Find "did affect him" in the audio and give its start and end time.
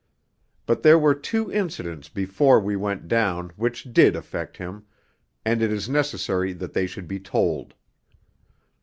3.93-4.85